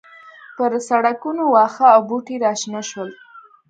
[0.55, 3.09] پر سړکونو واښه او بوټي راشنه شول